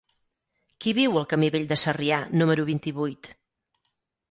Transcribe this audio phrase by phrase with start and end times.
[0.85, 3.33] Qui viu al camí Vell de Sarrià número vint-i-vuit?